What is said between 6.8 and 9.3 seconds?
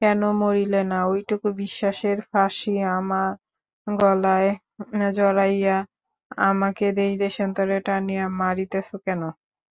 দেশদেশান্তরে টানিয়া মারিতেছ কেন।